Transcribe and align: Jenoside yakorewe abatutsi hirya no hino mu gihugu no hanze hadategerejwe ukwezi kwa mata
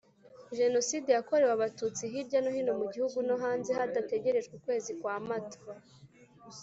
Jenoside 0.57 1.09
yakorewe 1.17 1.51
abatutsi 1.53 2.03
hirya 2.11 2.39
no 2.41 2.51
hino 2.55 2.73
mu 2.81 2.85
gihugu 2.93 3.17
no 3.27 3.35
hanze 3.43 3.71
hadategerejwe 3.79 4.53
ukwezi 4.59 4.91
kwa 4.99 5.15
mata 5.27 5.59